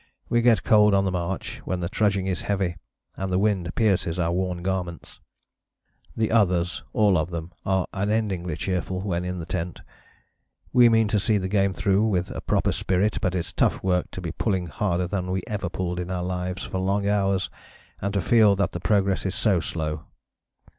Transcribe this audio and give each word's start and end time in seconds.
We 0.29 0.41
get 0.41 0.63
cold 0.63 0.95
on 0.95 1.05
the 1.05 1.11
march 1.11 1.59
when 1.63 1.79
the 1.79 1.87
trudging 1.87 2.25
is 2.25 2.41
heavy, 2.41 2.75
and 3.15 3.31
the 3.31 3.37
wind 3.37 3.69
pierces 3.75 4.17
our 4.17 4.31
worn 4.31 4.63
garments. 4.63 5.19
The 6.17 6.31
others, 6.31 6.83
all 6.91 7.19
of 7.19 7.29
them, 7.29 7.51
are 7.67 7.85
unendingly 7.93 8.55
cheerful 8.55 9.01
when 9.01 9.23
in 9.23 9.37
the 9.37 9.45
tent. 9.45 9.81
We 10.73 10.89
mean 10.89 11.07
to 11.09 11.19
see 11.19 11.37
the 11.37 11.47
game 11.47 11.71
through 11.71 12.07
with 12.07 12.31
a 12.31 12.41
proper 12.41 12.71
spirit, 12.71 13.19
but 13.21 13.35
it's 13.35 13.53
tough 13.53 13.83
work 13.83 14.09
to 14.09 14.21
be 14.21 14.31
pulling 14.31 14.65
harder 14.65 15.05
than 15.05 15.29
we 15.29 15.43
ever 15.45 15.69
pulled 15.69 15.99
in 15.99 16.09
our 16.09 16.23
lives 16.23 16.63
for 16.63 16.79
long 16.79 17.07
hours, 17.07 17.51
and 18.01 18.11
to 18.15 18.21
feel 18.23 18.55
that 18.55 18.71
the 18.71 18.79
progress 18.79 19.23
is 19.23 19.35
so 19.35 19.59
slow. 19.59 20.05